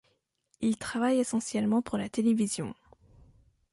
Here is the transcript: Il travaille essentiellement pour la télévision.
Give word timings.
Il 0.61 0.77
travaille 0.77 1.19
essentiellement 1.19 1.83
pour 1.83 1.99
la 1.99 2.09
télévision. 2.09 2.73